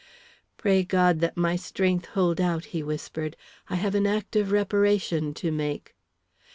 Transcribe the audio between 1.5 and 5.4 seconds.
strength hold out," he whispered. "I have an act of reparation